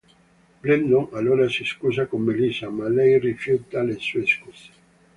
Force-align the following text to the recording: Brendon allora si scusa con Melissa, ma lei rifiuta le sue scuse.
Brendon 0.63 1.09
allora 1.11 1.47
si 1.47 1.63
scusa 1.63 2.07
con 2.07 2.21
Melissa, 2.23 2.67
ma 2.71 2.87
lei 2.89 3.19
rifiuta 3.19 3.83
le 3.83 3.99
sue 3.99 4.25
scuse. 4.25 4.69